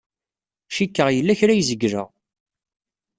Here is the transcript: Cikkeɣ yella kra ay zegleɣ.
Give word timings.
Cikkeɣ 0.75 1.07
yella 1.11 1.39
kra 1.39 1.51
ay 1.53 1.61
zegleɣ. 1.69 2.07